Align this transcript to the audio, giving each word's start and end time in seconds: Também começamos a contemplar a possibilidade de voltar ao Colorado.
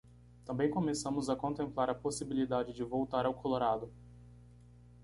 Também 0.43 0.67
começamos 0.71 1.29
a 1.29 1.35
contemplar 1.35 1.87
a 1.87 1.93
possibilidade 1.93 2.73
de 2.73 2.83
voltar 2.83 3.23
ao 3.23 3.35
Colorado. 3.35 3.93